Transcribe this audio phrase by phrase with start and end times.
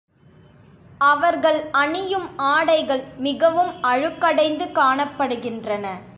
[1.01, 5.85] அவர்கள் அணியும் ஆடைகள் மிகவும் அழுக்கடைந்து காணப்படுகின்றன.